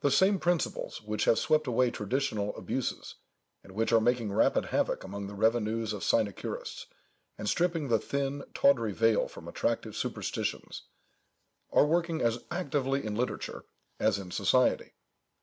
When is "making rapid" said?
4.00-4.64